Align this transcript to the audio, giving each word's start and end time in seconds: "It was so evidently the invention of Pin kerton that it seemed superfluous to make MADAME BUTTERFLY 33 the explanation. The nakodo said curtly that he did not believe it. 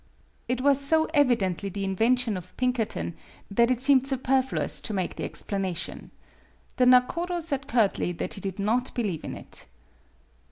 "It 0.49 0.61
was 0.61 0.79
so 0.83 1.07
evidently 1.13 1.69
the 1.69 1.83
invention 1.85 2.35
of 2.35 2.57
Pin 2.57 2.73
kerton 2.73 3.13
that 3.51 3.69
it 3.69 3.81
seemed 3.83 4.07
superfluous 4.07 4.81
to 4.81 4.95
make 4.95 5.11
MADAME 5.11 5.29
BUTTERFLY 5.29 5.39
33 5.43 5.61
the 5.61 5.67
explanation. 5.69 6.11
The 6.77 6.85
nakodo 6.87 7.39
said 7.39 7.67
curtly 7.67 8.11
that 8.13 8.33
he 8.33 8.41
did 8.41 8.57
not 8.57 8.95
believe 8.95 9.23
it. 9.23 9.67